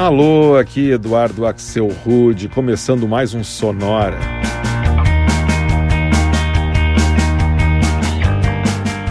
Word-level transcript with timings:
Alô, 0.00 0.56
aqui 0.56 0.92
Eduardo 0.92 1.44
Axel 1.44 1.86
Rude, 1.88 2.48
começando 2.48 3.06
mais 3.06 3.34
um 3.34 3.44
Sonora. 3.44 4.18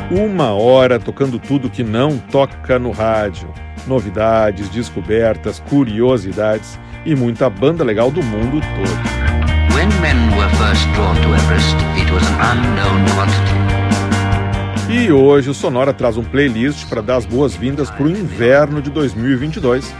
Uma 0.09 0.51
hora 0.55 0.99
tocando 0.99 1.37
tudo 1.37 1.69
que 1.69 1.83
não 1.83 2.17
toca 2.17 2.79
no 2.79 2.89
rádio. 2.89 3.53
Novidades, 3.85 4.67
descobertas, 4.69 5.59
curiosidades 5.59 6.79
e 7.05 7.15
muita 7.15 7.51
banda 7.51 7.83
legal 7.83 8.09
do 8.09 8.23
mundo 8.23 8.59
todo. 8.59 9.75
When 9.75 9.89
men 10.01 10.35
were 10.35 10.49
first 10.55 10.87
drawn 10.95 11.15
to 11.17 11.35
Everest, 11.35 11.75
it 12.01 12.11
was 12.11 12.23
an 12.23 12.57
unknown 12.57 13.05
quantity. 13.13 13.59
E 14.91 15.11
hoje 15.11 15.51
o 15.51 15.53
Sonora 15.53 15.93
traz 15.93 16.17
um 16.17 16.23
playlist 16.23 16.89
para 16.89 17.03
dar 17.03 17.17
as 17.17 17.25
boas-vindas 17.27 17.91
para 17.91 18.05
o 18.05 18.09
inverno 18.09 18.81
de 18.81 18.89
2022, 18.89 19.93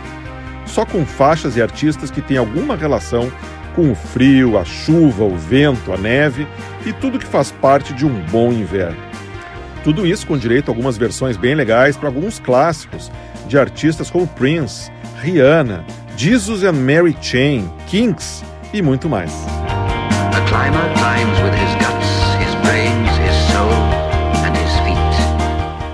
só 0.69 0.85
com 0.85 1.05
faixas 1.05 1.57
e 1.57 1.61
artistas 1.61 2.09
que 2.09 2.21
têm 2.21 2.37
alguma 2.37 2.75
relação 2.75 3.31
com 3.75 3.91
o 3.91 3.95
frio, 3.95 4.57
a 4.57 4.65
chuva, 4.65 5.23
o 5.23 5.35
vento, 5.35 5.91
a 5.93 5.97
neve 5.97 6.47
e 6.85 6.93
tudo 6.93 7.19
que 7.19 7.25
faz 7.25 7.51
parte 7.51 7.93
de 7.93 8.05
um 8.05 8.19
bom 8.25 8.51
inverno. 8.51 8.97
Tudo 9.83 10.05
isso 10.05 10.27
com 10.27 10.37
direito 10.37 10.69
a 10.69 10.71
algumas 10.71 10.97
versões 10.97 11.37
bem 11.37 11.55
legais 11.55 11.95
para 11.95 12.09
alguns 12.09 12.39
clássicos 12.39 13.11
de 13.47 13.57
artistas 13.57 14.09
como 14.09 14.27
Prince, 14.27 14.91
Rihanna, 15.21 15.83
Jesus 16.15 16.63
and 16.63 16.73
Mary 16.73 17.15
Chain, 17.21 17.69
Kinks 17.87 18.43
e 18.73 18.81
muito 18.81 19.07
mais. 19.07 19.31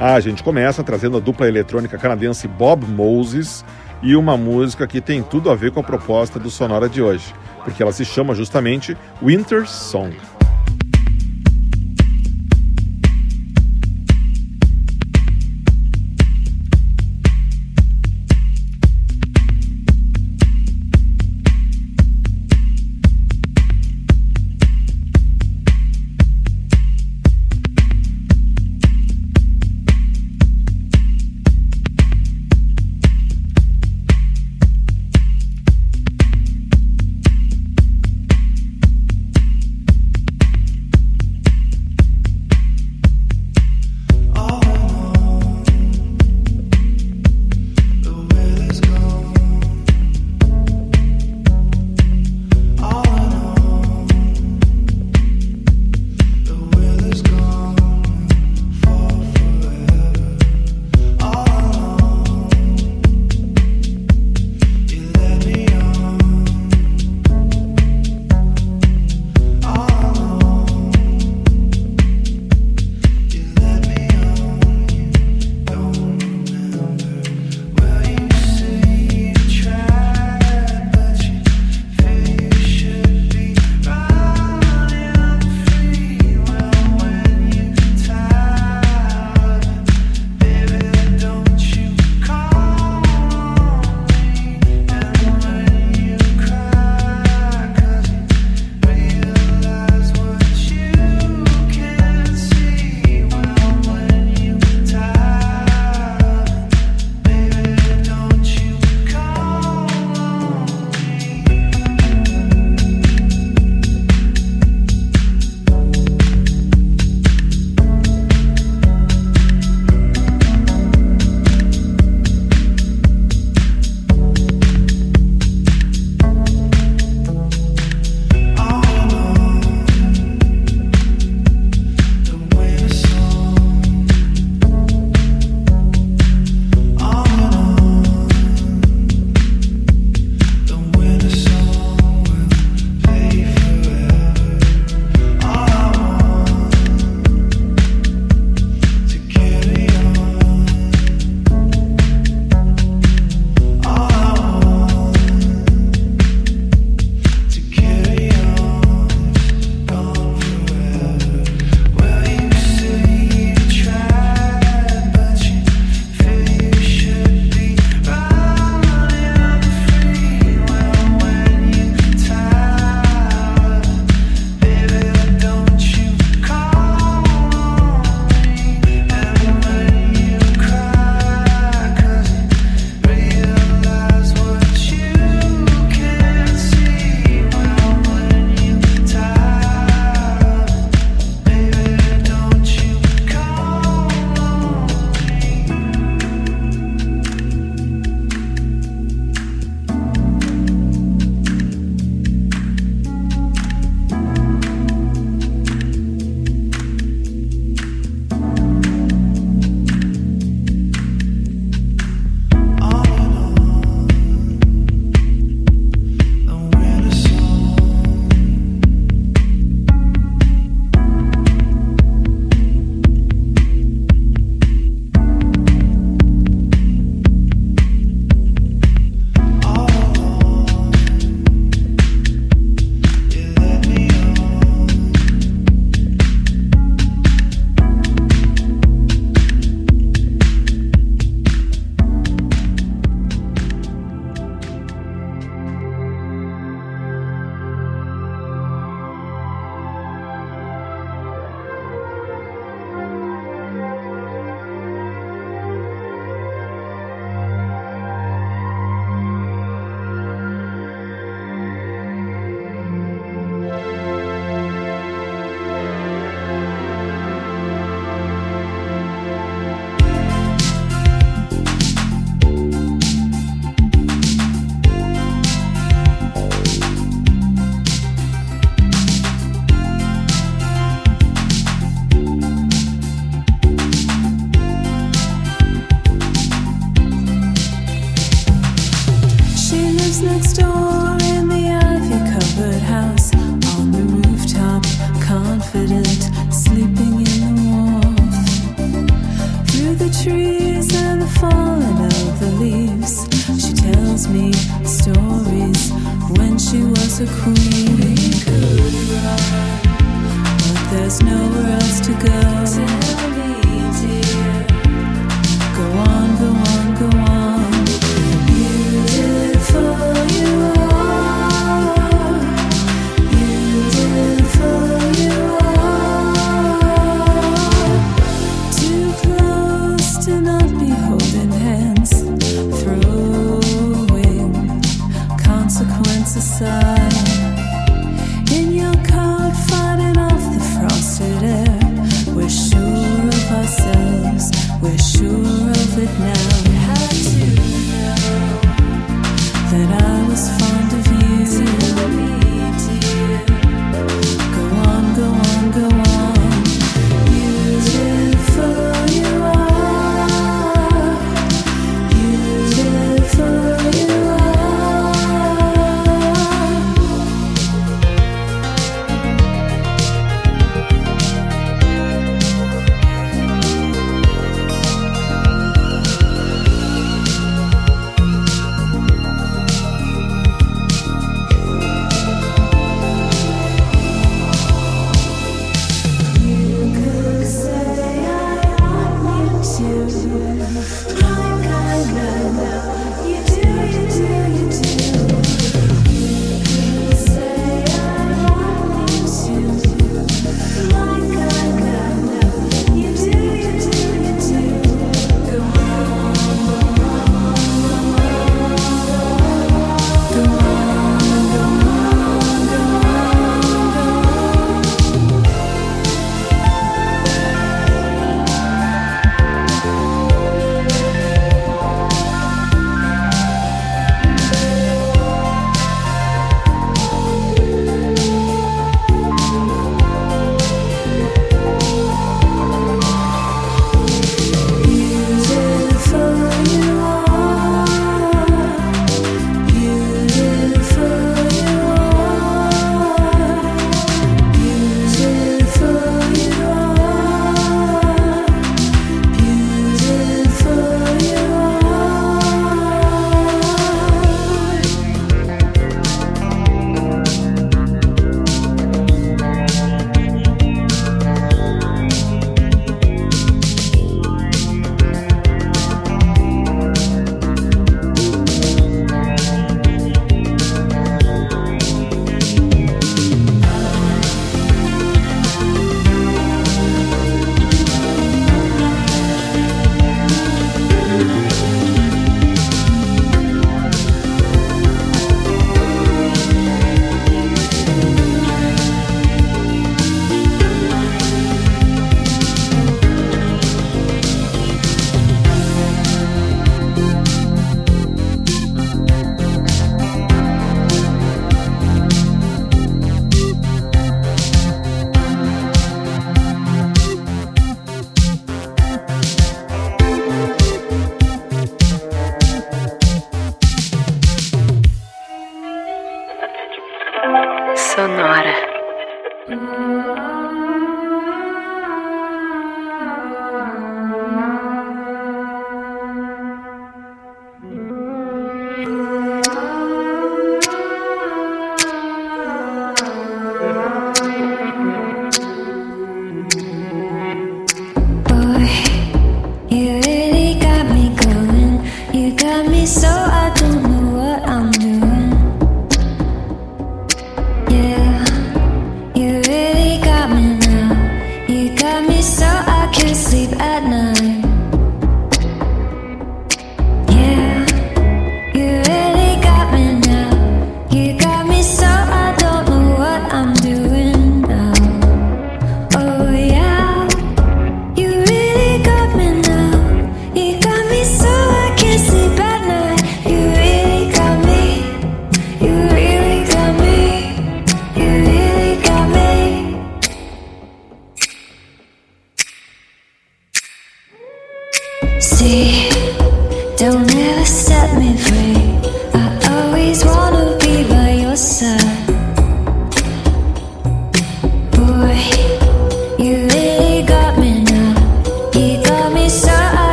A 0.00 0.20
gente 0.20 0.42
começa 0.42 0.82
trazendo 0.82 1.16
a 1.16 1.20
dupla 1.20 1.48
eletrônica 1.48 1.96
canadense 1.96 2.46
Bob 2.46 2.86
Moses 2.86 3.64
e 4.04 4.14
uma 4.14 4.36
música 4.36 4.86
que 4.86 5.00
tem 5.00 5.22
tudo 5.22 5.50
a 5.50 5.54
ver 5.54 5.72
com 5.72 5.80
a 5.80 5.82
proposta 5.82 6.38
do 6.38 6.50
Sonora 6.50 6.88
de 6.90 7.00
hoje, 7.00 7.34
porque 7.64 7.82
ela 7.82 7.90
se 7.90 8.04
chama 8.04 8.34
justamente 8.34 8.94
Winter 9.22 9.66
Song. 9.66 10.14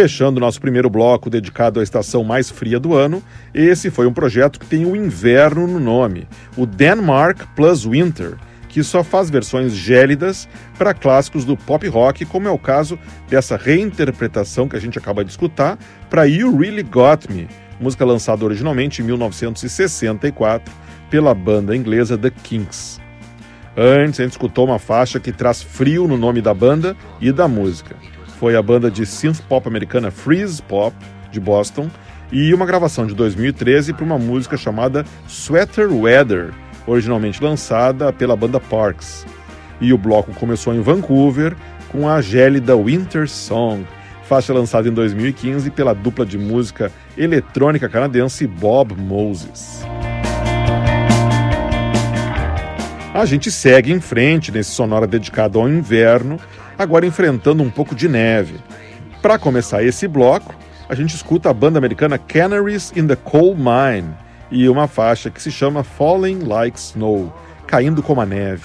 Fechando 0.00 0.38
nosso 0.38 0.60
primeiro 0.60 0.88
bloco 0.88 1.28
dedicado 1.28 1.80
à 1.80 1.82
estação 1.82 2.22
mais 2.22 2.48
fria 2.48 2.78
do 2.78 2.94
ano, 2.94 3.20
esse 3.52 3.90
foi 3.90 4.06
um 4.06 4.12
projeto 4.12 4.60
que 4.60 4.66
tem 4.66 4.86
o 4.86 4.94
inverno 4.94 5.66
no 5.66 5.80
nome, 5.80 6.28
o 6.56 6.64
Denmark 6.64 7.40
Plus 7.56 7.84
Winter, 7.84 8.36
que 8.68 8.84
só 8.84 9.02
faz 9.02 9.28
versões 9.28 9.72
gélidas 9.72 10.48
para 10.78 10.94
clássicos 10.94 11.44
do 11.44 11.56
pop 11.56 11.84
rock, 11.88 12.24
como 12.26 12.46
é 12.46 12.50
o 12.52 12.56
caso 12.56 12.96
dessa 13.28 13.56
reinterpretação 13.56 14.68
que 14.68 14.76
a 14.76 14.80
gente 14.80 14.96
acaba 14.96 15.24
de 15.24 15.32
escutar 15.32 15.76
para 16.08 16.28
You 16.28 16.56
Really 16.56 16.84
Got 16.84 17.28
Me, 17.28 17.48
música 17.80 18.04
lançada 18.04 18.44
originalmente 18.44 19.02
em 19.02 19.04
1964 19.04 20.72
pela 21.10 21.34
banda 21.34 21.74
inglesa 21.74 22.16
The 22.16 22.30
Kinks. 22.30 23.00
Antes, 23.76 24.20
a 24.20 24.22
gente 24.22 24.32
escutou 24.32 24.64
uma 24.64 24.78
faixa 24.78 25.18
que 25.18 25.32
traz 25.32 25.60
frio 25.60 26.06
no 26.06 26.16
nome 26.16 26.40
da 26.40 26.54
banda 26.54 26.96
e 27.20 27.32
da 27.32 27.48
música 27.48 27.96
foi 28.38 28.54
a 28.54 28.62
banda 28.62 28.90
de 28.90 29.04
synth 29.04 29.40
pop 29.48 29.66
americana 29.66 30.10
Freeze 30.10 30.62
Pop, 30.62 30.94
de 31.30 31.40
Boston, 31.40 31.90
e 32.30 32.54
uma 32.54 32.66
gravação 32.66 33.06
de 33.06 33.14
2013 33.14 33.92
para 33.92 34.04
uma 34.04 34.18
música 34.18 34.56
chamada 34.56 35.04
Sweater 35.28 35.92
Weather, 35.92 36.52
originalmente 36.86 37.42
lançada 37.42 38.12
pela 38.12 38.36
banda 38.36 38.60
Parks. 38.60 39.26
E 39.80 39.92
o 39.92 39.98
bloco 39.98 40.32
começou 40.34 40.74
em 40.74 40.80
Vancouver 40.80 41.56
com 41.90 42.08
a 42.08 42.20
gélida 42.20 42.76
Winter 42.76 43.28
Song, 43.28 43.84
faixa 44.24 44.52
lançada 44.52 44.88
em 44.88 44.92
2015 44.92 45.70
pela 45.70 45.94
dupla 45.94 46.24
de 46.24 46.38
música 46.38 46.92
eletrônica 47.16 47.88
canadense 47.88 48.46
Bob 48.46 48.94
Moses. 48.94 49.82
A 53.14 53.24
gente 53.24 53.50
segue 53.50 53.92
em 53.92 54.00
frente 54.00 54.52
nesse 54.52 54.70
sonora 54.70 55.06
dedicado 55.06 55.58
ao 55.58 55.68
inverno 55.68 56.38
agora 56.78 57.04
enfrentando 57.04 57.62
um 57.62 57.70
pouco 57.70 57.94
de 57.94 58.08
neve. 58.08 58.60
Para 59.20 59.38
começar 59.38 59.82
esse 59.82 60.06
bloco, 60.06 60.54
a 60.88 60.94
gente 60.94 61.14
escuta 61.14 61.50
a 61.50 61.54
banda 61.54 61.78
americana 61.78 62.16
Canaries 62.16 62.92
in 62.96 63.06
the 63.06 63.16
Coal 63.16 63.54
Mine 63.54 64.14
e 64.50 64.68
uma 64.68 64.86
faixa 64.86 65.28
que 65.28 65.42
se 65.42 65.50
chama 65.50 65.82
Falling 65.82 66.44
Like 66.44 66.78
Snow, 66.78 67.34
caindo 67.66 68.02
como 68.02 68.20
a 68.20 68.26
neve. 68.26 68.64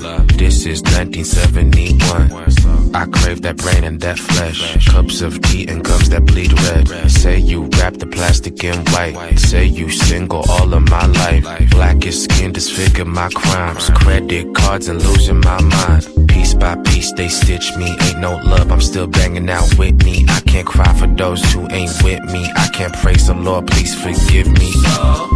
This 0.00 0.64
is 0.64 0.82
1971. 0.82 2.94
I 2.94 3.04
crave 3.06 3.42
that 3.42 3.58
brain 3.58 3.84
and 3.84 4.00
that 4.00 4.18
flesh. 4.18 4.88
Cups 4.88 5.20
of 5.20 5.42
tea 5.42 5.68
and 5.68 5.84
gums 5.84 6.08
that 6.08 6.24
bleed 6.24 6.52
red. 6.52 7.10
Say 7.10 7.38
you 7.38 7.64
wrap 7.78 7.94
the 7.94 8.06
plastic 8.06 8.64
in 8.64 8.78
white. 8.92 9.38
Say 9.38 9.66
you 9.66 9.90
single 9.90 10.42
all 10.48 10.72
of 10.72 10.88
my 10.88 11.04
life. 11.06 11.44
Blackest 11.70 12.24
skin 12.24 12.52
disfigure 12.52 13.04
my 13.04 13.28
crimes. 13.28 13.90
Credit 13.90 14.54
cards 14.54 14.88
and 14.88 15.02
losing 15.02 15.40
my 15.40 15.60
mind. 15.60 16.28
Piece 16.28 16.54
by 16.54 16.76
piece 16.76 16.89
they 17.00 17.28
stitch 17.28 17.76
me. 17.76 17.96
Ain't 18.02 18.18
no 18.18 18.36
love, 18.36 18.70
I'm 18.70 18.80
still 18.80 19.06
banging 19.06 19.48
out 19.48 19.78
with 19.78 20.04
me. 20.04 20.26
I 20.28 20.40
can't 20.40 20.66
cry 20.66 20.92
for 20.98 21.06
those 21.06 21.42
who 21.52 21.66
ain't 21.70 21.92
with 22.04 22.22
me. 22.24 22.50
I 22.54 22.68
can't 22.68 22.92
praise 22.92 23.26
the 23.26 23.34
Lord, 23.34 23.66
please 23.66 23.94
forgive 23.94 24.48
me. 24.48 24.72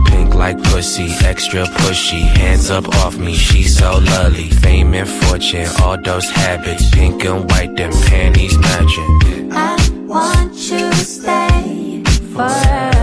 Pink 0.07 0.35
like 0.35 0.63
pussy, 0.65 1.09
extra 1.25 1.65
pushy. 1.65 2.21
Hands 2.21 2.71
up 2.71 2.87
off 3.01 3.17
me, 3.17 3.35
she 3.35 3.63
so 3.63 3.99
lovely. 3.99 4.51
Fame 4.51 4.95
and 4.95 5.09
fortune, 5.09 5.69
all 5.83 5.97
those 6.01 6.29
habits. 6.29 6.91
Pink 6.91 7.25
and 7.25 7.51
white, 7.51 7.75
them 7.77 7.93
panties 8.09 8.59
matching. 8.59 9.51
I 9.53 9.77
want 10.07 10.53
you 10.71 10.91
to 10.91 10.97
stay 10.97 12.03
forever. 12.35 12.94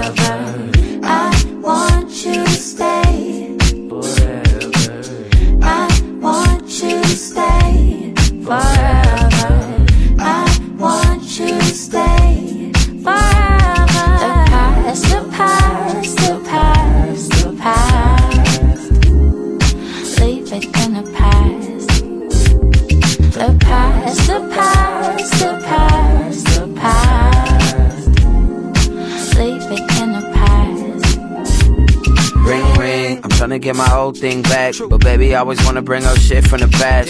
Get 33.71 33.77
my 33.77 33.95
old 33.95 34.17
thing 34.17 34.41
back. 34.41 34.75
But 34.89 34.99
baby, 34.99 35.35
I 35.35 35.39
always 35.39 35.63
wanna 35.65 35.81
bring 35.81 36.03
up 36.05 36.17
shit 36.17 36.47
from 36.47 36.59
the 36.59 36.67
past. 36.67 37.09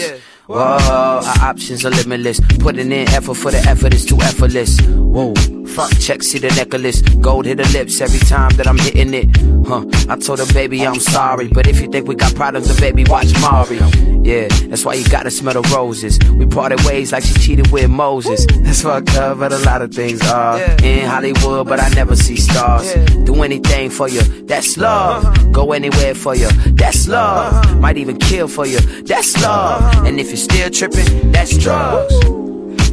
Whoa, 0.52 1.20
our 1.24 1.48
options 1.48 1.84
are 1.86 1.90
limitless. 1.90 2.40
Putting 2.58 2.92
in 2.92 3.08
effort 3.08 3.34
for 3.34 3.50
the 3.50 3.58
effort 3.58 3.94
is 3.94 4.04
too 4.04 4.20
effortless. 4.20 4.78
Whoa, 4.80 5.34
fuck 5.66 5.90
check, 5.98 6.22
see 6.22 6.38
the 6.38 6.48
necklace. 6.48 7.00
Gold 7.00 7.46
hit 7.46 7.56
the 7.56 7.68
lips 7.68 8.00
every 8.00 8.20
time 8.20 8.50
that 8.56 8.66
I'm 8.66 8.78
hitting 8.78 9.14
it. 9.14 9.34
Huh, 9.66 9.84
I 10.08 10.16
told 10.16 10.40
her, 10.40 10.52
baby, 10.52 10.86
I'm 10.86 11.00
sorry. 11.00 11.48
But 11.48 11.66
if 11.66 11.80
you 11.80 11.88
think 11.88 12.06
we 12.06 12.14
got 12.14 12.34
problems, 12.34 12.68
then 12.68 12.78
baby, 12.80 13.08
watch 13.10 13.32
Mari. 13.40 13.78
Yeah, 14.22 14.48
that's 14.68 14.84
why 14.84 14.94
you 14.94 15.08
gotta 15.08 15.30
smell 15.30 15.54
the 15.54 15.62
roses. 15.74 16.18
We 16.32 16.46
parted 16.46 16.80
ways 16.84 17.12
like 17.12 17.24
she 17.24 17.34
cheated 17.34 17.70
with 17.72 17.90
Moses. 17.90 18.46
That's 18.46 18.82
fucked 18.82 19.16
up, 19.16 19.38
but 19.38 19.52
a 19.52 19.58
lot 19.58 19.80
of 19.82 19.92
things 19.92 20.20
are. 20.30 20.60
In 20.82 21.08
Hollywood, 21.08 21.66
but 21.66 21.80
I 21.80 21.88
never 21.90 22.14
see 22.14 22.36
stars. 22.36 22.92
Do 23.24 23.42
anything 23.42 23.90
for 23.90 24.08
you, 24.08 24.22
that's 24.46 24.76
uh-huh. 24.76 25.30
love. 25.32 25.52
Go 25.52 25.72
anywhere 25.72 26.14
for 26.14 26.34
you, 26.36 26.48
that's 26.72 27.08
love. 27.08 27.54
Uh-huh. 27.54 27.76
Might 27.76 27.96
even 27.96 28.18
kill 28.18 28.48
for 28.48 28.66
you, 28.66 28.78
that's 29.02 29.40
love. 29.42 29.82
Uh-huh. 29.82 30.06
And 30.06 30.20
if 30.20 30.28
you're 30.28 30.36
still 30.42 30.70
tripping, 30.70 31.30
that's 31.30 31.56
drugs. 31.56 32.14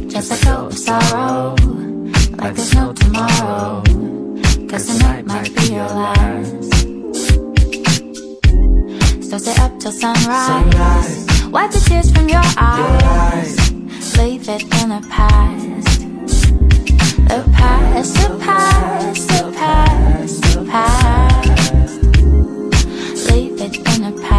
Just 0.06 0.30
let 0.30 0.44
go 0.44 0.66
of 0.66 0.78
sorrow, 0.78 1.56
like 2.38 2.54
there's 2.54 2.74
no 2.74 2.92
tomorrow. 2.92 3.82
Cause 4.68 4.86
tonight 4.86 5.26
might 5.26 5.54
be 5.56 5.72
your 5.74 5.88
last. 5.88 6.72
So 9.28 9.38
stay 9.38 9.62
up 9.62 9.78
till 9.80 9.92
sunrise. 9.92 11.26
Wipe 11.50 11.70
the 11.72 11.80
tears 11.88 12.10
from 12.12 12.28
your 12.28 12.42
eyes. 12.56 13.72
Leave 14.16 14.48
it 14.48 14.62
in 14.62 14.88
the 14.90 15.00
past. 15.10 16.00
The 17.30 17.44
past, 17.52 18.14
the 18.14 18.38
past, 18.38 19.28
the 19.28 19.52
past, 19.56 20.42
the 20.54 20.64
past. 20.70 22.02
Leave 23.30 23.60
it 23.60 23.76
in 23.76 24.02
the 24.02 24.12
past. 24.22 24.29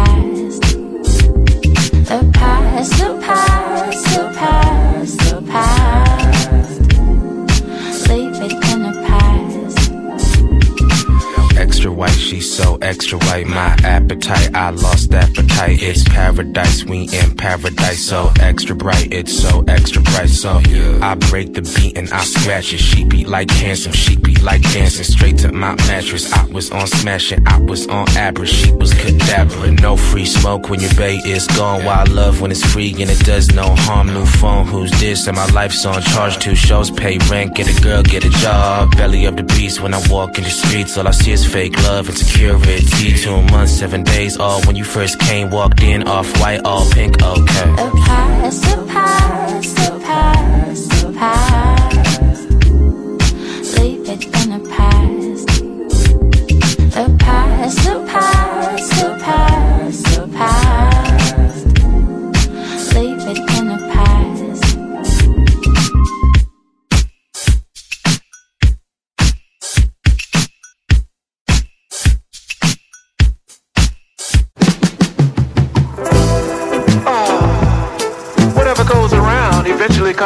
She's 12.32 12.50
so 12.50 12.78
extra 12.92 13.18
white. 13.26 13.46
My 13.46 13.74
appetite, 13.84 14.54
I 14.54 14.68
lost 14.68 15.14
appetite. 15.14 15.80
It's 15.80 16.04
paradise, 16.04 16.84
we 16.84 17.08
in 17.20 17.34
paradise. 17.34 18.04
So 18.04 18.30
extra 18.38 18.76
bright, 18.76 19.08
it's 19.10 19.32
so 19.32 19.64
extra 19.66 20.02
bright. 20.02 20.28
So 20.28 20.60
I 21.00 21.14
break 21.30 21.54
the 21.54 21.62
beat 21.62 21.96
and 21.96 22.10
I 22.12 22.22
scratch 22.22 22.74
it. 22.74 22.80
She 22.80 23.04
beat 23.04 23.28
like 23.28 23.48
cancer, 23.48 23.92
she 23.92 24.16
beat 24.16 24.42
like 24.42 24.60
dancing. 24.74 25.04
Straight 25.04 25.38
to 25.38 25.52
my 25.52 25.74
mattress. 25.88 26.30
I 26.34 26.44
was 26.48 26.70
on 26.70 26.86
smashing, 26.86 27.46
I 27.48 27.58
was 27.60 27.86
on 27.88 28.06
average. 28.10 28.50
She 28.50 28.70
was 28.72 28.92
cadaver. 28.92 29.70
No 29.70 29.96
free 29.96 30.26
smoke 30.26 30.68
when 30.68 30.80
your 30.80 30.94
bay 30.94 31.16
is 31.24 31.46
gone. 31.46 31.84
Wild 31.86 32.10
love 32.10 32.42
when 32.42 32.50
it's 32.50 32.64
free 32.72 32.92
and 33.00 33.10
it 33.10 33.20
does 33.20 33.54
no 33.54 33.74
harm. 33.86 34.08
New 34.12 34.26
phone, 34.26 34.66
who's 34.66 34.90
this? 35.00 35.26
And 35.28 35.36
my 35.36 35.46
life's 35.46 35.86
on 35.86 36.02
charge. 36.02 36.36
Two 36.38 36.54
shows, 36.54 36.90
pay 36.90 37.16
rent, 37.30 37.54
get 37.54 37.66
a 37.74 37.80
girl, 37.80 38.02
get 38.02 38.26
a 38.26 38.30
job. 38.44 38.94
Belly 38.98 39.26
up 39.26 39.36
the 39.36 39.44
beast 39.44 39.80
when 39.80 39.94
I 39.94 40.00
walk 40.10 40.36
in 40.36 40.44
the 40.44 40.50
streets. 40.50 40.98
All 40.98 41.08
I 41.08 41.12
see 41.12 41.32
is 41.32 41.46
fake 41.46 41.74
love 41.84 42.08
and 42.08 42.18
security. 42.18 42.81
Two 42.90 43.40
months, 43.42 43.72
seven 43.72 44.02
days, 44.02 44.36
all 44.36 44.60
when 44.62 44.74
you 44.74 44.84
first 44.84 45.18
came, 45.20 45.50
walked 45.50 45.82
in, 45.82 46.08
off 46.08 46.26
white, 46.40 46.60
all 46.64 46.88
pink, 46.90 47.22
okay. 47.22 47.70
The 47.76 48.02
past, 48.04 48.62
the 48.62 48.86
past, 48.88 49.76
the 49.76 50.00
past, 50.04 50.90
the 50.90 51.12
past. 51.12 51.81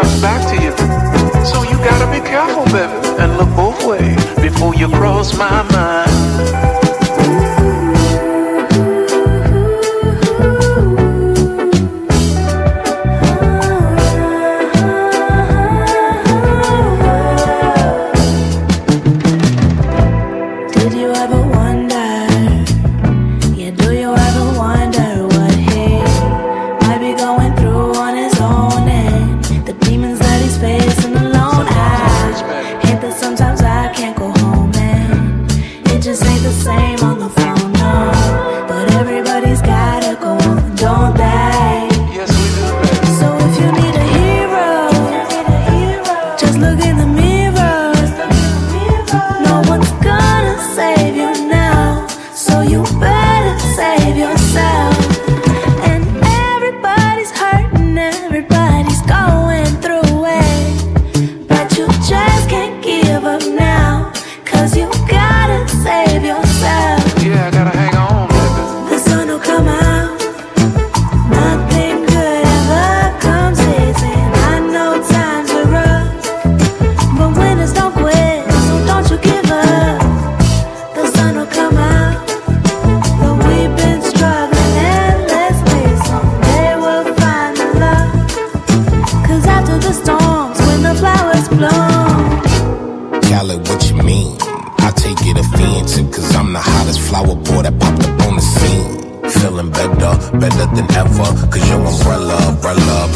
Comes 0.01 0.21
back 0.21 0.43
to 0.47 0.63
you. 0.63 0.73
So 1.47 1.63
you 1.63 1.79
gotta 1.79 2.07
be 2.13 2.21
careful, 2.21 2.65
baby, 2.67 2.93
and 3.19 3.39
look 3.39 3.49
both 3.57 3.83
ways 3.87 4.23
before 4.43 4.75
you 4.75 4.89
cross 4.89 5.35
my 5.39 5.63
mind. 5.73 6.66
I'm 96.87 96.95
flower 96.95 97.35
boy 97.35 97.63
that 97.67 97.75
popped 97.83 98.07
up 98.07 98.15
on 98.31 98.37
the 98.39 98.43
scene. 98.43 99.03
Feeling 99.43 99.71
better, 99.75 100.15
better 100.39 100.67
than 100.71 100.87
ever, 100.95 101.27
cause 101.51 101.67
your 101.67 101.83
umbrella, 101.83 102.39
umbrella. 102.47 103.11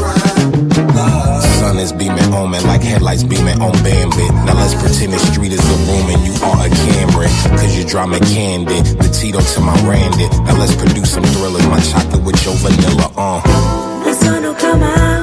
Sun 1.62 1.78
is 1.78 1.92
beaming 1.92 2.34
on 2.34 2.50
me 2.50 2.58
like 2.66 2.82
headlights 2.82 3.22
beaming 3.22 3.62
on 3.62 3.70
Bambi. 3.86 4.26
Now 4.42 4.58
let's 4.58 4.74
pretend 4.74 5.12
the 5.12 5.20
street 5.20 5.52
is 5.52 5.62
a 5.62 5.76
room 5.86 6.10
and 6.10 6.20
you 6.26 6.34
are 6.42 6.66
a 6.66 6.68
Cameron. 6.68 7.30
Cause 7.58 7.78
you 7.78 7.84
draw 7.86 8.06
me 8.06 8.18
candid, 8.18 8.84
the 8.98 9.08
Tito 9.08 9.40
to 9.40 9.60
my 9.60 9.74
Randy. 9.86 10.26
Now 10.50 10.58
let's 10.58 10.74
produce 10.74 11.14
some 11.14 11.24
thrillers, 11.24 11.66
my 11.68 11.78
chocolate 11.78 12.24
with 12.24 12.42
your 12.44 12.54
vanilla, 12.58 13.06
uh. 13.16 14.02
The 14.02 14.14
sun 14.14 14.42
will 14.42 14.54
come 14.54 14.82
out. 14.82 15.19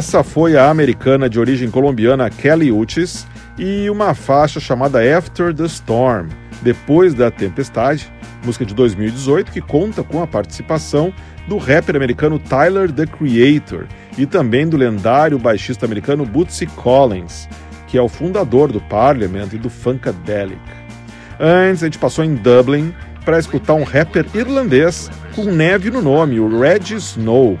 Essa 0.00 0.24
foi 0.24 0.56
a 0.56 0.70
americana 0.70 1.28
de 1.28 1.38
origem 1.38 1.70
colombiana 1.70 2.30
Kelly 2.30 2.72
Uchis 2.72 3.26
e 3.58 3.90
uma 3.90 4.14
faixa 4.14 4.58
chamada 4.58 4.98
After 4.98 5.54
the 5.54 5.66
Storm, 5.66 6.30
Depois 6.62 7.12
da 7.12 7.30
Tempestade, 7.30 8.10
música 8.42 8.64
de 8.64 8.72
2018 8.74 9.52
que 9.52 9.60
conta 9.60 10.02
com 10.02 10.22
a 10.22 10.26
participação 10.26 11.12
do 11.46 11.58
rapper 11.58 11.96
americano 11.96 12.38
Tyler 12.38 12.90
the 12.90 13.04
Creator 13.04 13.86
e 14.16 14.24
também 14.24 14.66
do 14.66 14.78
lendário 14.78 15.38
baixista 15.38 15.84
americano 15.84 16.24
Bootsy 16.24 16.64
Collins, 16.64 17.46
que 17.86 17.98
é 17.98 18.00
o 18.00 18.08
fundador 18.08 18.72
do 18.72 18.80
Parliament 18.80 19.50
e 19.52 19.58
do 19.58 19.68
Funkadelic. 19.68 20.58
Antes, 21.38 21.82
a 21.82 21.86
gente 21.88 21.98
passou 21.98 22.24
em 22.24 22.36
Dublin 22.36 22.94
para 23.22 23.38
escutar 23.38 23.74
um 23.74 23.84
rapper 23.84 24.24
irlandês 24.32 25.10
com 25.36 25.44
neve 25.44 25.90
no 25.90 26.00
nome, 26.00 26.40
o 26.40 26.58
Reggie 26.58 26.96
Snow. 26.96 27.58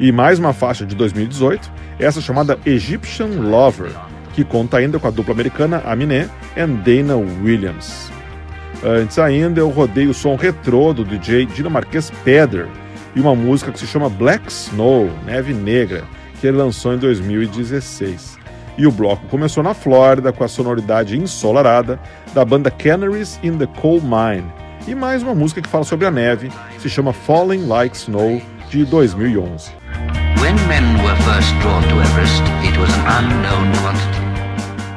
E 0.00 0.10
mais 0.10 0.38
uma 0.38 0.54
faixa 0.54 0.86
de 0.86 0.96
2018, 0.96 1.70
essa 1.98 2.22
chamada 2.22 2.58
Egyptian 2.64 3.26
Lover, 3.26 3.92
que 4.32 4.42
conta 4.42 4.78
ainda 4.78 4.98
com 4.98 5.06
a 5.06 5.10
dupla 5.10 5.34
americana 5.34 5.82
Aminé 5.84 6.26
e 6.56 6.66
Dana 6.66 7.16
Williams. 7.16 8.10
Antes 8.82 9.18
ainda, 9.18 9.60
eu 9.60 9.68
rodei 9.68 10.06
o 10.06 10.14
som 10.14 10.36
retrô 10.36 10.94
do 10.94 11.04
DJ 11.04 11.44
dinamarquês 11.44 12.10
Peder 12.24 12.66
e 13.14 13.20
uma 13.20 13.34
música 13.34 13.70
que 13.70 13.78
se 13.78 13.86
chama 13.86 14.08
Black 14.08 14.50
Snow, 14.50 15.10
Neve 15.26 15.52
Negra, 15.52 16.04
que 16.40 16.46
ele 16.46 16.56
lançou 16.56 16.94
em 16.94 16.98
2016. 16.98 18.38
E 18.78 18.86
o 18.86 18.90
bloco 18.90 19.26
começou 19.26 19.62
na 19.62 19.74
Flórida 19.74 20.32
com 20.32 20.42
a 20.42 20.48
sonoridade 20.48 21.18
ensolarada 21.18 22.00
da 22.32 22.42
banda 22.42 22.70
Canaries 22.70 23.38
in 23.42 23.58
the 23.58 23.66
Coal 23.66 24.00
Mine 24.00 24.50
e 24.88 24.94
mais 24.94 25.22
uma 25.22 25.34
música 25.34 25.60
que 25.60 25.68
fala 25.68 25.84
sobre 25.84 26.06
a 26.06 26.10
neve, 26.10 26.50
se 26.78 26.88
chama 26.88 27.12
Falling 27.12 27.66
Like 27.66 27.94
Snow, 27.94 28.40
de 28.70 28.84
2011. 28.84 29.79
Everest. 32.00 32.42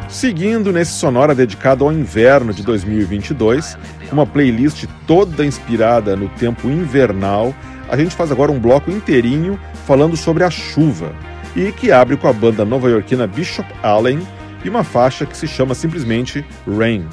Seguindo 0.10 0.72
nesse 0.72 0.94
sonora 0.94 1.36
dedicado 1.36 1.84
ao 1.84 1.92
inverno 1.92 2.54
de 2.54 2.64
2022, 2.64 3.78
uma 4.12 4.26
playlist 4.26 4.86
toda 5.06 5.46
inspirada 5.46 6.16
no 6.16 6.30
tempo 6.30 6.70
invernal, 6.70 7.54
a 7.90 7.98
gente 7.98 8.16
faz 8.16 8.32
agora 8.32 8.52
um 8.52 8.60
bloco 8.60 8.90
inteirinho 8.90 9.60
falando 9.86 10.16
sobre 10.16 10.44
a 10.44 10.50
chuva 10.50 11.14
e 11.56 11.72
que 11.72 11.92
abre 11.92 12.16
com 12.16 12.28
a 12.28 12.34
banda 12.34 12.64
nova-iorquina 12.64 13.28
Bishop 13.28 13.68
Allen 13.84 14.26
e 14.64 14.70
uma 14.70 14.84
faixa 14.84 15.26
que 15.26 15.36
se 15.36 15.48
chama 15.48 15.76
simplesmente 15.76 16.46
Rain. 16.68 17.06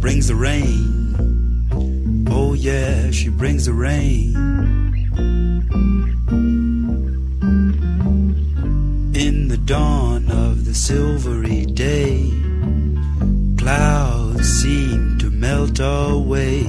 Brings 0.00 0.28
the 0.28 0.34
rain. 0.34 1.16
Oh, 2.30 2.54
yeah, 2.54 3.10
she 3.10 3.28
brings 3.28 3.66
the 3.66 3.72
rain. 3.72 4.34
In 9.14 9.48
the 9.48 9.56
dawn 9.56 10.30
of 10.30 10.64
the 10.64 10.74
silvery 10.74 11.66
day, 11.66 12.30
clouds 13.58 14.48
seem 14.48 15.18
to 15.18 15.30
melt 15.30 15.80
away. 15.80 16.62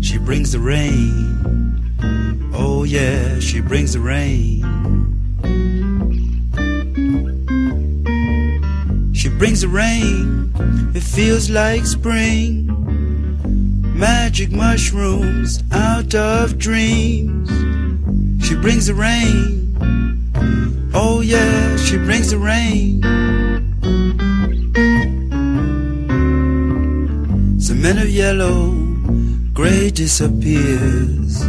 She 0.00 0.16
brings 0.18 0.52
the 0.52 0.60
rain. 0.60 1.92
Oh, 2.54 2.84
yeah, 2.84 3.38
she 3.38 3.60
brings 3.60 3.92
the 3.92 4.00
rain. 4.00 4.62
She 9.14 9.28
brings 9.28 9.60
the 9.60 9.68
rain, 9.68 10.41
it 10.94 11.02
feels 11.02 11.50
like 11.50 11.86
spring. 11.86 12.68
Magic 13.96 14.50
mushrooms 14.50 15.62
out 15.72 16.14
of 16.14 16.58
dreams. 16.58 17.48
She 18.44 18.54
brings 18.56 18.86
the 18.86 18.94
rain. 18.94 19.72
Oh, 20.94 21.20
yeah, 21.20 21.76
she 21.76 21.96
brings 21.96 22.30
the 22.30 22.38
rain. 22.38 23.02
Cement 27.60 27.98
of 27.98 28.08
yellow, 28.10 28.72
gray 29.52 29.90
disappears 29.90 31.42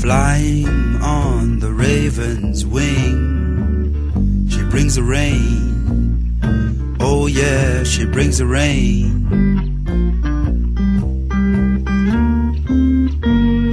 flying 0.00 0.96
on 1.02 1.58
the 1.58 1.72
raven's 1.72 2.64
wing. 2.64 4.46
She 4.48 4.62
brings 4.64 4.94
the 4.94 5.02
rain. 5.02 5.65
Oh, 7.08 7.28
yeah, 7.28 7.84
she 7.84 8.04
brings 8.04 8.38
the 8.38 8.46
rain. 8.46 9.06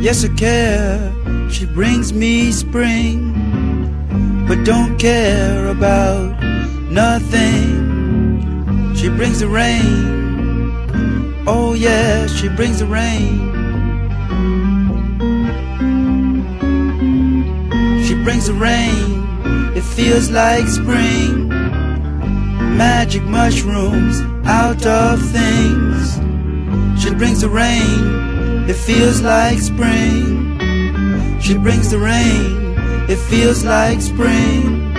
Yes, 0.03 0.23
I 0.23 0.27
care. 0.35 1.11
She 1.49 1.65
brings 1.65 2.13
me 2.13 2.51
spring, 2.51 3.33
but 4.47 4.63
don't 4.63 4.99
care 4.99 5.65
about 5.65 6.43
nothing. 6.91 7.73
She 8.95 9.09
brings 9.09 9.39
the 9.39 9.47
rain. 9.47 11.43
Oh, 11.47 11.73
yeah, 11.73 12.27
she 12.27 12.49
brings 12.49 12.81
the 12.81 12.85
rain. 12.85 13.49
She 18.05 18.13
brings 18.23 18.45
the 18.45 18.53
rain. 18.53 19.73
It 19.75 19.81
feels 19.81 20.29
like 20.29 20.67
spring. 20.67 21.42
Magic 22.75 23.23
mushrooms 23.23 24.21
out 24.45 24.85
of 24.85 25.21
things. 25.31 26.15
She 27.01 27.13
brings 27.13 27.41
the 27.41 27.49
rain. 27.49 28.67
It 28.67 28.75
feels 28.75 29.21
like 29.21 29.59
spring. 29.59 30.57
She 31.39 31.57
brings 31.57 31.91
the 31.91 31.99
rain. 31.99 32.75
It 33.09 33.17
feels 33.17 33.63
like 33.63 34.01
spring. 34.01 34.93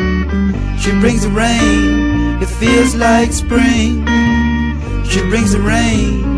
She 0.79 0.91
brings 1.01 1.23
the 1.23 1.31
rain. 1.31 2.43
It 2.43 2.49
feels 2.49 2.95
like 2.95 3.33
spring. 3.33 4.05
She 5.07 5.21
brings 5.31 5.53
the 5.53 5.61
rain. 5.61 6.34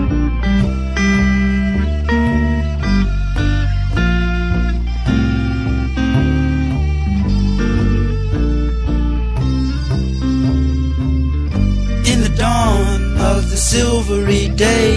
Silvery 13.77 14.49
day. 14.49 14.97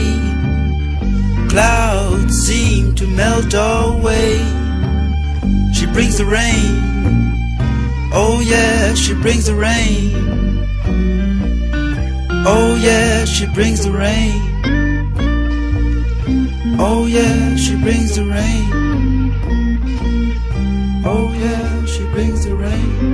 Clouds 1.50 2.34
seem 2.48 2.96
to 2.96 3.06
melt 3.08 3.54
away. 3.54 4.38
She 5.76 5.86
brings 5.96 6.18
the 6.18 6.28
rain. 6.40 6.72
Oh, 8.22 8.40
yeah, 8.54 8.94
she 8.94 9.14
brings 9.24 9.46
the 9.48 9.56
rain. 9.56 10.14
Oh, 12.54 12.72
yeah, 12.88 13.26
she 13.26 13.46
brings 13.48 13.84
the 13.84 13.92
rain. 13.92 14.40
Oh, 16.80 17.06
yeah, 17.06 17.58
she 17.58 17.76
brings 17.84 18.16
the 18.16 18.26
rain. 18.36 18.66
Oh, 21.14 21.28
yeah, 21.44 21.86
she 21.86 22.04
brings 22.14 22.46
the 22.46 22.56
rain. 22.56 23.09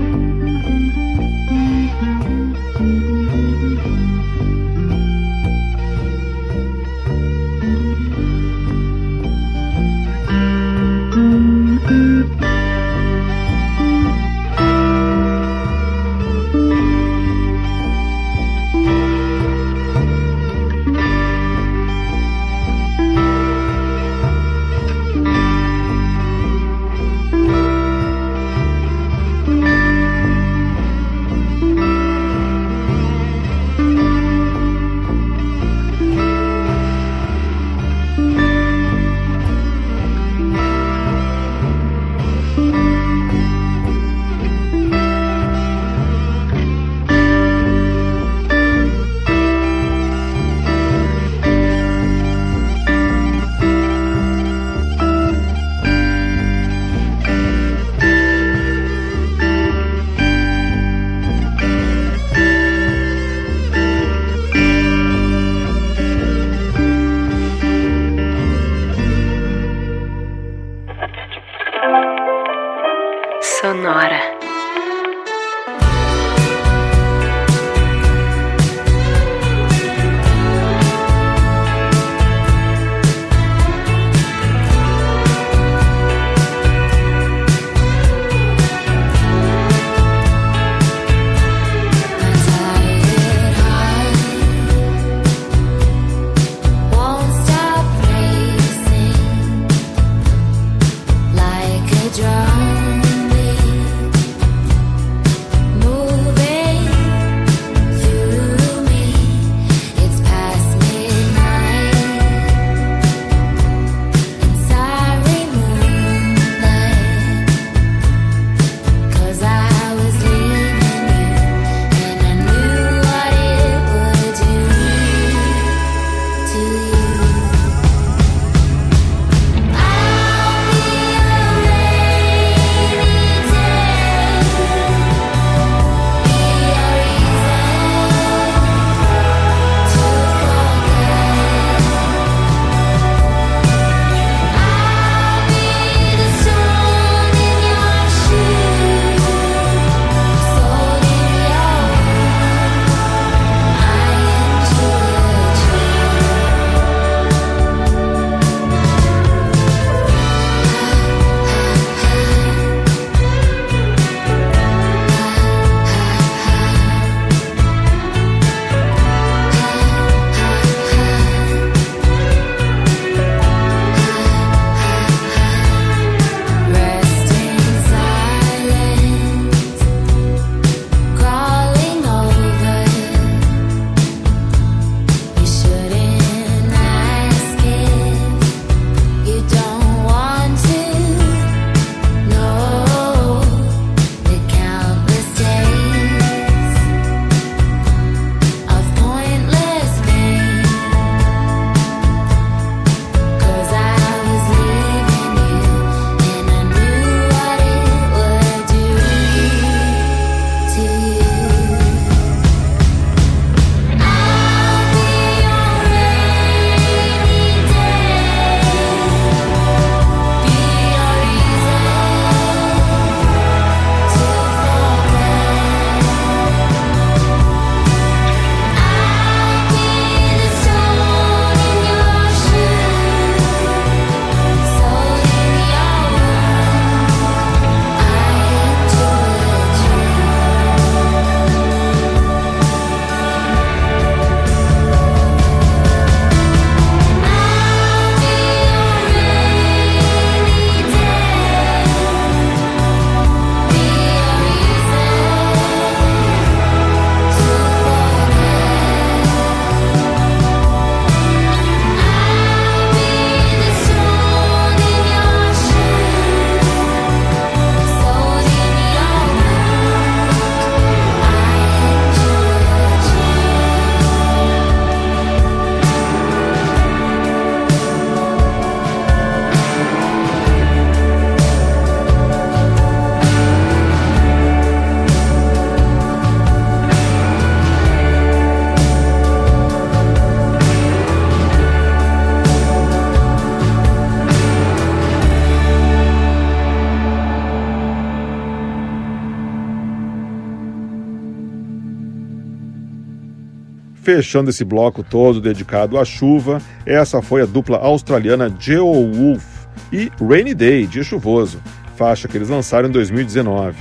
Fechando 304.15 304.49
esse 304.49 304.63
bloco 304.63 305.03
todo 305.03 305.41
dedicado 305.41 305.99
à 305.99 306.05
chuva, 306.05 306.61
essa 306.85 307.21
foi 307.21 307.41
a 307.41 307.45
dupla 307.45 307.79
australiana 307.79 308.49
Geo 308.57 309.11
Wolf 309.11 309.43
e 309.91 310.09
Rainy 310.25 310.53
Day, 310.53 310.87
Dia 310.87 311.03
Chuvoso, 311.03 311.61
faixa 311.97 312.25
que 312.25 312.37
eles 312.37 312.47
lançaram 312.47 312.87
em 312.87 312.91
2019. 312.93 313.75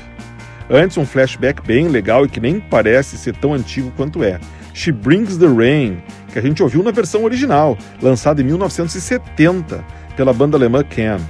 Antes, 0.68 0.98
um 0.98 1.06
flashback 1.06 1.64
bem 1.64 1.86
legal 1.86 2.24
e 2.24 2.28
que 2.28 2.40
nem 2.40 2.58
parece 2.58 3.16
ser 3.16 3.36
tão 3.36 3.54
antigo 3.54 3.92
quanto 3.96 4.24
é. 4.24 4.40
She 4.72 4.90
Brings 4.90 5.36
the 5.36 5.46
Rain, 5.46 6.02
que 6.32 6.38
a 6.40 6.42
gente 6.42 6.60
ouviu 6.64 6.82
na 6.82 6.90
versão 6.90 7.22
original, 7.22 7.78
lançada 8.02 8.42
em 8.42 8.44
1970 8.44 9.84
pela 10.16 10.32
banda 10.32 10.56
alemã 10.56 10.82
Can. 10.82 11.20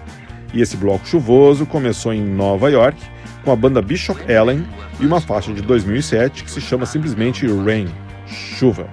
E 0.54 0.62
esse 0.62 0.78
bloco 0.78 1.06
chuvoso 1.06 1.66
começou 1.66 2.14
em 2.14 2.24
Nova 2.24 2.70
York 2.70 2.98
com 3.44 3.52
a 3.52 3.56
banda 3.56 3.82
Bishop 3.82 4.34
Allen 4.34 4.66
e 4.98 5.04
uma 5.04 5.20
faixa 5.20 5.52
de 5.52 5.60
2007 5.60 6.42
que 6.42 6.50
se 6.50 6.62
chama 6.62 6.86
simplesmente 6.86 7.46
Rain, 7.46 7.86
chuva. 8.26 8.86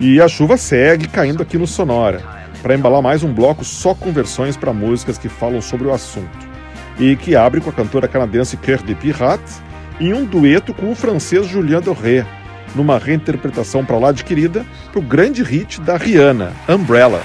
E 0.00 0.20
a 0.20 0.28
chuva 0.28 0.56
segue 0.56 1.08
caindo 1.08 1.42
aqui 1.42 1.56
no 1.56 1.66
Sonora, 1.66 2.20
para 2.62 2.74
embalar 2.74 3.02
mais 3.02 3.22
um 3.22 3.32
bloco 3.32 3.64
só 3.64 3.94
com 3.94 4.12
versões 4.12 4.56
para 4.56 4.72
músicas 4.72 5.18
que 5.18 5.28
falam 5.28 5.60
sobre 5.60 5.86
o 5.86 5.92
assunto. 5.92 6.54
E 6.98 7.16
que 7.16 7.36
abre 7.36 7.60
com 7.60 7.70
a 7.70 7.72
cantora 7.72 8.08
canadense 8.08 8.56
Cœur 8.56 8.82
de 8.82 8.94
Pirate 8.94 9.52
em 10.00 10.12
um 10.12 10.24
dueto 10.24 10.74
com 10.74 10.90
o 10.90 10.94
francês 10.94 11.46
Julien 11.46 11.80
Doré, 11.80 12.26
numa 12.74 12.98
reinterpretação 12.98 13.84
para 13.84 13.98
lá 13.98 14.08
adquirida 14.08 14.64
para 14.90 14.98
o 14.98 15.02
grande 15.02 15.42
hit 15.42 15.80
da 15.80 15.96
Rihanna, 15.96 16.52
Umbrella. 16.68 17.22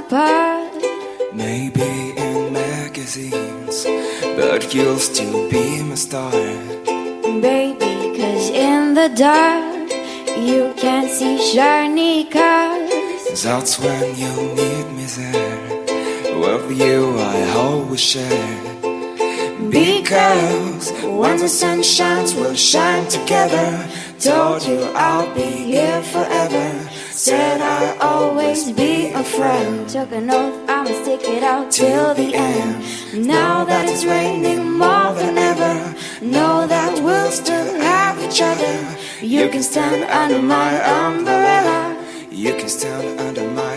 Apart. 0.00 0.72
Maybe 1.32 1.90
in 2.16 2.52
magazines, 2.52 3.84
but 4.36 4.74
you'll 4.74 4.98
still 4.98 5.48
be 5.50 5.82
my 5.82 5.94
star. 5.94 6.32
Baby, 7.48 7.94
cause 8.18 8.48
in 8.50 8.94
the 8.94 9.08
dark, 9.14 9.90
you 10.48 10.72
can't 10.76 11.10
see 11.10 11.36
shiny 11.52 12.24
cars. 12.24 13.42
That's 13.42 13.78
when 13.78 14.04
you 14.22 14.34
need 14.60 14.86
me 14.96 15.06
there. 15.18 15.60
With 16.42 16.66
you, 16.82 16.98
I 17.34 17.38
always 17.64 18.00
share. 18.00 18.58
Because 19.70 20.90
when 21.20 21.36
the 21.44 21.48
sun 21.48 21.82
shines, 21.82 22.34
we'll 22.34 22.54
shine 22.72 23.06
together. 23.08 23.70
Told 24.18 24.62
you 24.66 24.78
I'll 24.94 25.32
be 25.34 25.50
here 25.72 26.02
forever. 26.02 26.89
Said 27.20 27.60
I'll 27.60 27.98
always 28.00 28.72
be 28.72 29.10
a 29.10 29.22
friend. 29.22 29.86
Took 29.86 30.10
an 30.10 30.30
oath, 30.30 30.58
I'ma 30.70 30.90
stick 31.02 31.20
it 31.24 31.42
out 31.42 31.70
till 31.70 32.14
the 32.14 32.34
end. 32.34 32.82
Now 33.26 33.62
that 33.66 33.86
it's 33.86 34.06
raining 34.06 34.70
more 34.78 35.12
than 35.12 35.36
ever, 35.36 35.94
know 36.22 36.66
that 36.66 36.94
we'll 37.04 37.30
still 37.30 37.78
have 37.78 38.18
each 38.24 38.40
other. 38.40 38.96
You 39.20 39.50
can 39.50 39.62
stand 39.62 40.02
under 40.04 40.40
my 40.40 40.72
umbrella. 41.04 41.94
You 42.30 42.54
can 42.54 42.70
stand 42.70 43.20
under 43.20 43.46
my 43.50 43.69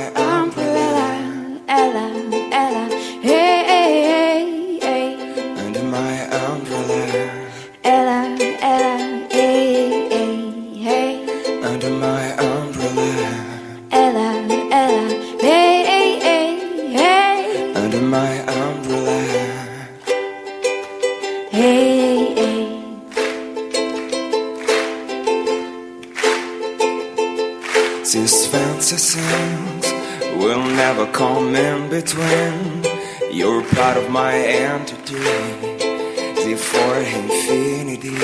will 29.15 30.65
never 30.75 31.05
come 31.07 31.55
in 31.55 31.89
between. 31.89 32.83
You're 33.31 33.63
part 33.75 33.97
of 33.97 34.09
my 34.09 34.33
entity, 34.33 35.15
the 35.15 36.55
for 36.57 36.97
infinity. 36.97 38.15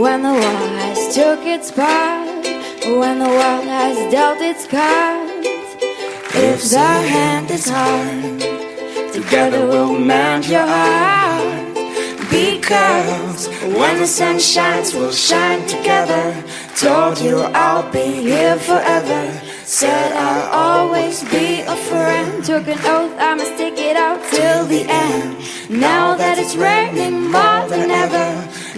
When 0.00 0.22
the 0.22 0.32
war 0.32 0.68
has 0.82 1.14
took 1.14 1.40
its 1.44 1.70
part, 1.70 2.44
when 3.00 3.18
the 3.18 3.28
world 3.28 3.64
has 3.64 4.10
dealt 4.10 4.40
its 4.40 4.66
cards, 4.66 5.46
if 6.34 6.70
the 6.70 6.78
hand 6.78 7.50
is 7.50 7.68
hard, 7.68 9.12
together 9.12 9.66
we'll 9.66 9.98
mend 9.98 10.46
your 10.46 10.66
heart. 10.66 11.74
Because 12.30 13.48
when 13.78 13.98
the 13.98 14.06
sun 14.06 14.38
shines, 14.40 14.94
we'll 14.94 15.12
shine 15.12 15.66
together. 15.68 16.42
Told 16.76 17.20
you 17.20 17.38
I'll 17.38 17.90
be 17.92 18.22
here 18.22 18.56
forever. 18.58 19.45
Said 19.68 20.12
I'll 20.12 20.86
always 20.86 21.24
be 21.24 21.62
a 21.62 21.74
friend. 21.74 22.44
Took 22.44 22.68
an 22.68 22.78
oath, 22.86 23.12
I'ma 23.18 23.42
stick 23.42 23.74
it 23.78 23.96
out 23.96 24.22
till 24.30 24.64
the 24.64 24.84
end. 24.88 25.38
Now 25.68 26.14
that 26.14 26.38
it's 26.38 26.54
raining 26.54 27.32
more 27.32 27.66
than 27.66 27.90
ever, 27.90 28.28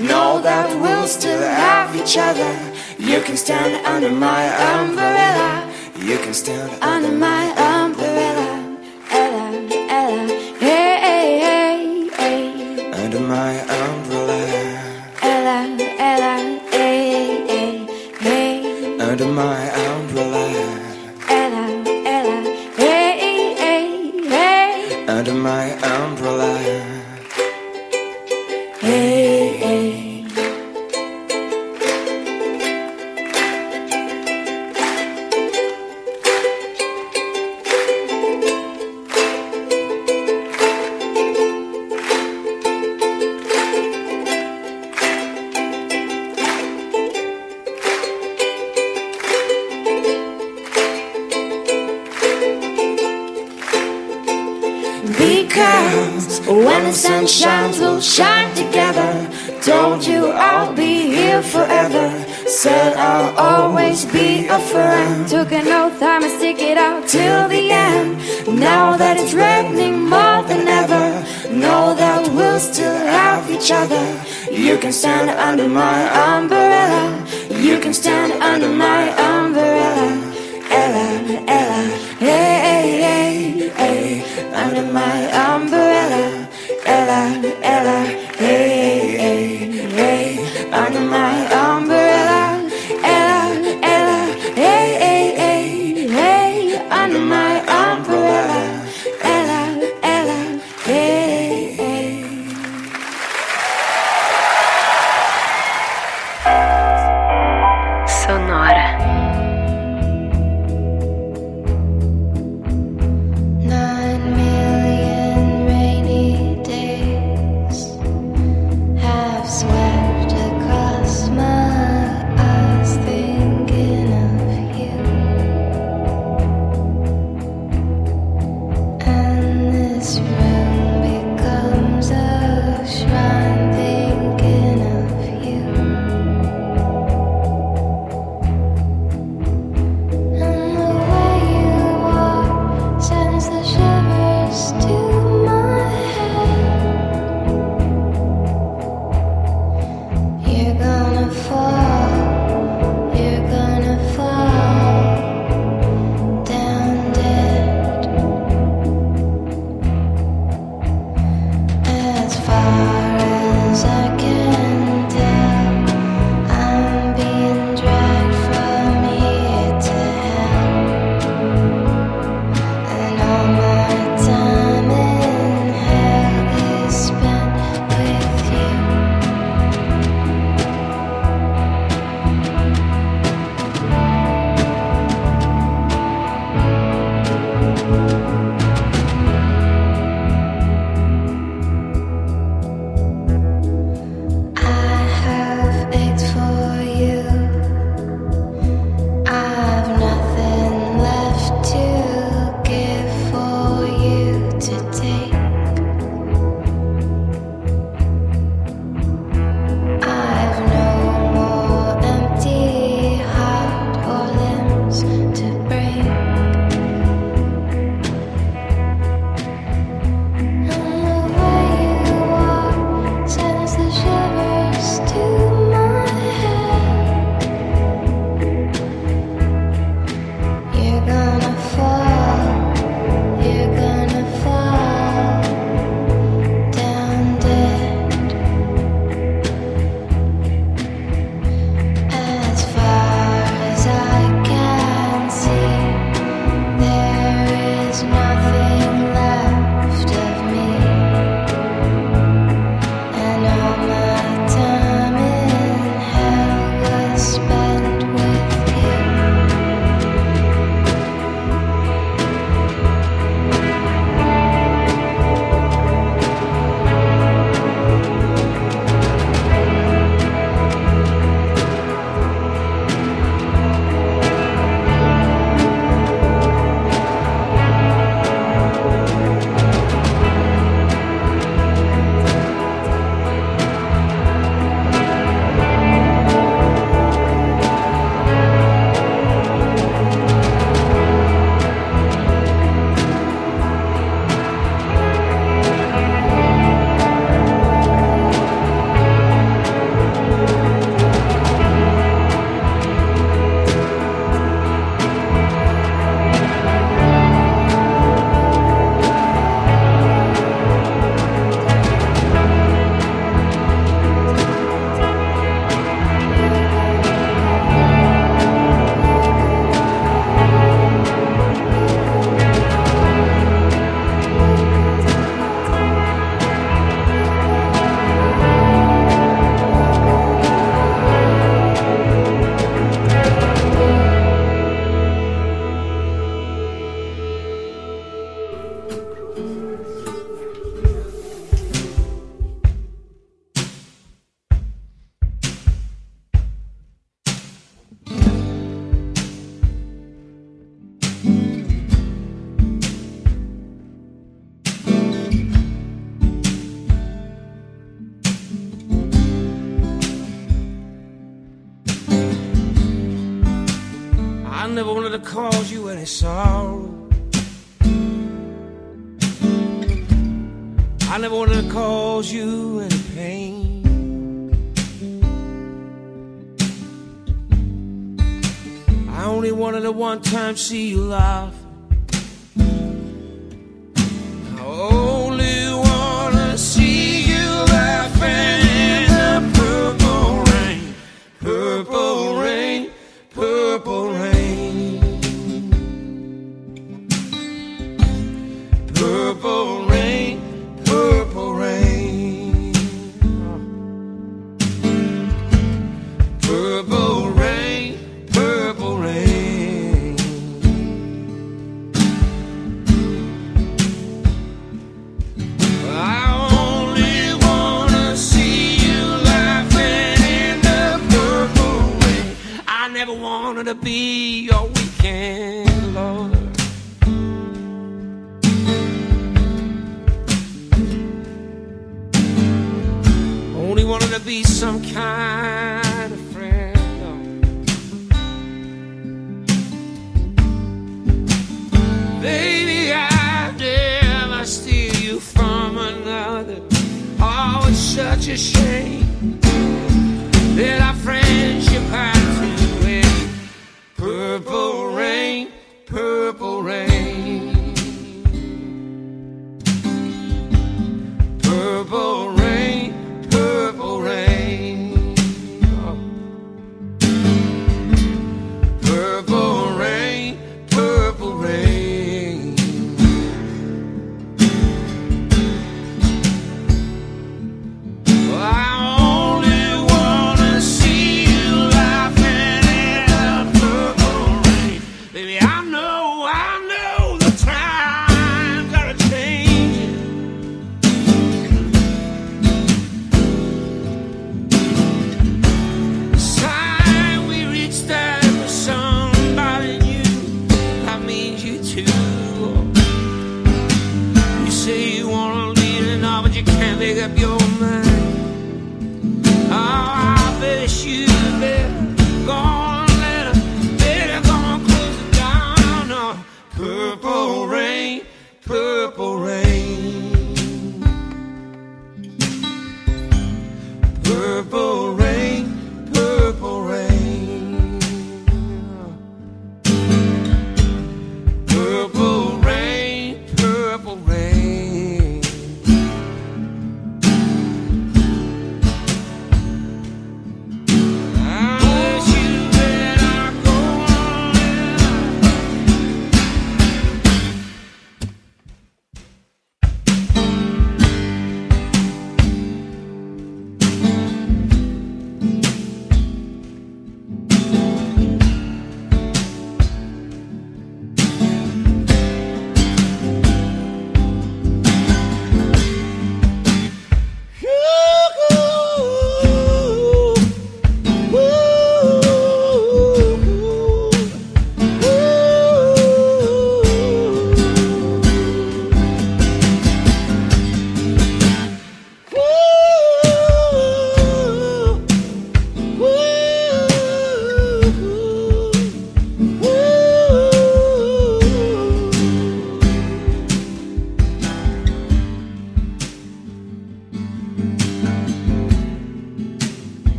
know 0.00 0.40
that 0.40 0.80
we'll 0.80 1.06
still 1.06 1.42
have 1.42 1.94
each 1.94 2.16
other. 2.16 2.50
You 2.98 3.20
can 3.20 3.36
stand 3.36 3.84
under 3.84 4.10
my 4.10 4.48
umbrella, 4.80 5.70
You 5.98 6.16
can 6.16 6.32
stand 6.32 6.82
under 6.82 7.12
my 7.12 7.52
can 74.88 74.94
stand 74.94 75.28
under 75.28 75.68
my 75.68 75.98
umbrella. 76.34 77.26
You 77.50 77.78
can 77.78 77.92
stand 77.92 78.32
under 78.42 78.70
my 78.70 79.10
umbrella. 79.18 80.08
Ella, 80.70 81.44
Ella, 81.46 81.82
hey, 82.18 82.54
hey, 82.66 82.88
hey, 83.02 83.68
hey, 83.76 84.54
under 84.54 84.90
my 84.90 85.24
umbrella. 85.26 85.47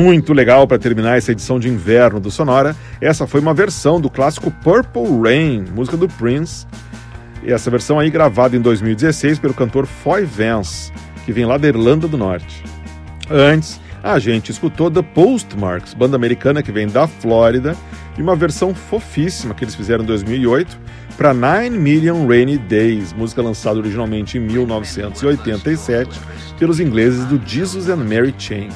Muito 0.00 0.32
legal 0.32 0.66
para 0.66 0.78
terminar 0.78 1.18
essa 1.18 1.30
edição 1.30 1.60
de 1.60 1.68
inverno 1.68 2.18
do 2.18 2.30
Sonora. 2.30 2.74
Essa 3.02 3.26
foi 3.26 3.38
uma 3.38 3.52
versão 3.52 4.00
do 4.00 4.08
clássico 4.08 4.50
Purple 4.50 5.02
Rain, 5.22 5.66
música 5.74 5.94
do 5.94 6.08
Prince. 6.08 6.66
E 7.42 7.52
essa 7.52 7.70
versão 7.70 7.98
aí 7.98 8.08
gravada 8.08 8.56
em 8.56 8.62
2016 8.62 9.38
pelo 9.38 9.52
cantor 9.52 9.84
Foy 9.84 10.24
Vance, 10.24 10.90
que 11.26 11.32
vem 11.32 11.44
lá 11.44 11.58
da 11.58 11.68
Irlanda 11.68 12.08
do 12.08 12.16
Norte. 12.16 12.64
Antes, 13.28 13.78
a 14.02 14.18
gente 14.18 14.50
escutou 14.50 14.90
The 14.90 15.02
Postmarks, 15.02 15.92
banda 15.92 16.16
americana 16.16 16.62
que 16.62 16.72
vem 16.72 16.86
da 16.86 17.06
Flórida, 17.06 17.76
e 18.16 18.22
uma 18.22 18.34
versão 18.34 18.74
fofíssima 18.74 19.52
que 19.52 19.64
eles 19.64 19.74
fizeram 19.74 20.02
em 20.02 20.06
2008 20.06 20.78
para 21.18 21.34
Nine 21.34 21.78
Million 21.78 22.26
Rainy 22.26 22.56
Days, 22.56 23.12
música 23.12 23.42
lançada 23.42 23.78
originalmente 23.78 24.38
em 24.38 24.40
1987 24.40 26.18
pelos 26.58 26.80
ingleses 26.80 27.26
do 27.26 27.38
Jesus 27.46 27.90
and 27.90 27.96
Mary 27.96 28.34
Chain. 28.38 28.70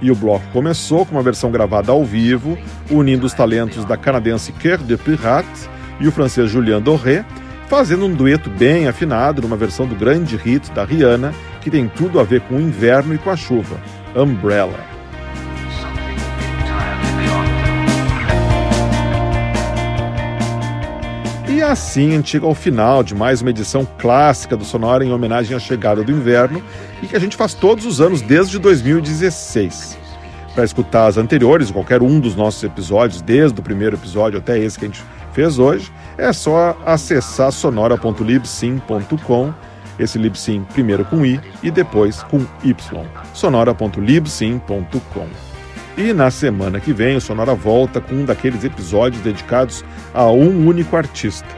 E 0.00 0.10
o 0.10 0.14
bloco 0.14 0.44
começou 0.52 1.04
com 1.04 1.16
uma 1.16 1.22
versão 1.22 1.50
gravada 1.50 1.90
ao 1.90 2.04
vivo, 2.04 2.56
unindo 2.90 3.26
os 3.26 3.34
talentos 3.34 3.84
da 3.84 3.96
canadense 3.96 4.52
Cœur 4.52 4.78
de 4.78 4.96
Pirate 4.96 5.68
e 6.00 6.06
o 6.06 6.12
francês 6.12 6.50
Julien 6.50 6.80
Doré, 6.80 7.24
fazendo 7.66 8.06
um 8.06 8.14
dueto 8.14 8.48
bem 8.48 8.86
afinado 8.86 9.42
numa 9.42 9.56
versão 9.56 9.86
do 9.86 9.96
grande 9.96 10.36
hit 10.36 10.70
da 10.72 10.84
Rihanna, 10.84 11.34
que 11.60 11.70
tem 11.70 11.88
tudo 11.88 12.20
a 12.20 12.24
ver 12.24 12.40
com 12.42 12.56
o 12.56 12.60
inverno 12.60 13.14
e 13.14 13.18
com 13.18 13.30
a 13.30 13.36
chuva, 13.36 13.76
Umbrella. 14.14 14.98
E 21.48 21.62
assim 21.62 22.10
a 22.10 22.12
gente 22.12 22.30
chega 22.30 22.46
ao 22.46 22.54
final 22.54 23.02
de 23.02 23.16
mais 23.16 23.42
uma 23.42 23.50
edição 23.50 23.84
clássica 23.98 24.56
do 24.56 24.64
Sonora 24.64 25.04
em 25.04 25.12
homenagem 25.12 25.56
à 25.56 25.58
chegada 25.58 26.04
do 26.04 26.12
inverno 26.12 26.62
e 27.02 27.06
que 27.06 27.16
a 27.16 27.18
gente 27.18 27.36
faz 27.36 27.54
todos 27.54 27.86
os 27.86 28.00
anos 28.00 28.20
desde 28.20 28.58
2016. 28.58 29.96
Para 30.54 30.64
escutar 30.64 31.06
as 31.06 31.16
anteriores, 31.16 31.70
qualquer 31.70 32.02
um 32.02 32.18
dos 32.18 32.34
nossos 32.34 32.62
episódios, 32.64 33.22
desde 33.22 33.60
o 33.60 33.62
primeiro 33.62 33.96
episódio 33.96 34.38
até 34.38 34.58
esse 34.58 34.78
que 34.78 34.86
a 34.86 34.88
gente 34.88 35.02
fez 35.32 35.58
hoje, 35.58 35.92
é 36.16 36.32
só 36.32 36.76
acessar 36.84 37.52
sonora.libsim.com, 37.52 39.54
esse 39.98 40.18
Libsim 40.18 40.64
primeiro 40.72 41.04
com 41.04 41.24
i 41.24 41.40
e 41.62 41.70
depois 41.70 42.22
com 42.24 42.44
y, 42.64 42.74
sonora.libsim.com. 43.34 45.26
E 45.96 46.12
na 46.12 46.30
semana 46.30 46.78
que 46.78 46.92
vem, 46.92 47.16
o 47.16 47.20
Sonora 47.20 47.56
volta 47.56 48.00
com 48.00 48.14
um 48.14 48.24
daqueles 48.24 48.62
episódios 48.62 49.20
dedicados 49.20 49.84
a 50.14 50.30
um 50.30 50.68
único 50.68 50.96
artista. 50.96 51.48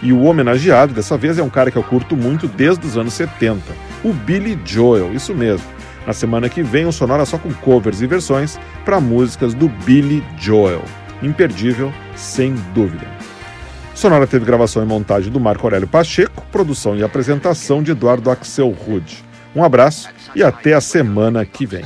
E 0.00 0.12
o 0.12 0.22
homenageado 0.22 0.94
dessa 0.94 1.16
vez 1.16 1.36
é 1.36 1.42
um 1.42 1.50
cara 1.50 1.68
que 1.70 1.76
eu 1.76 1.82
curto 1.82 2.16
muito 2.16 2.46
desde 2.46 2.86
os 2.86 2.96
anos 2.96 3.14
70, 3.14 3.60
o 4.04 4.12
Billy 4.12 4.58
Joel, 4.64 5.14
isso 5.14 5.34
mesmo. 5.34 5.66
Na 6.06 6.12
semana 6.12 6.48
que 6.48 6.62
vem, 6.62 6.86
o 6.86 6.92
Sonora 6.92 7.26
só 7.26 7.36
com 7.36 7.52
covers 7.52 8.00
e 8.00 8.06
versões 8.06 8.58
para 8.84 9.00
músicas 9.00 9.52
do 9.54 9.68
Billy 9.68 10.24
Joel. 10.38 10.82
Imperdível, 11.22 11.92
sem 12.16 12.54
dúvida. 12.74 13.06
Sonora 13.94 14.26
teve 14.26 14.44
gravação 14.44 14.82
e 14.82 14.86
montagem 14.86 15.32
do 15.32 15.40
Marco 15.40 15.66
Aurélio 15.66 15.88
Pacheco, 15.88 16.44
produção 16.52 16.96
e 16.96 17.02
apresentação 17.02 17.82
de 17.82 17.90
Eduardo 17.90 18.30
Axel 18.30 18.70
Rude. 18.70 19.24
Um 19.54 19.64
abraço 19.64 20.08
e 20.34 20.42
até 20.42 20.72
a 20.72 20.80
semana 20.80 21.44
que 21.44 21.66
vem. 21.66 21.82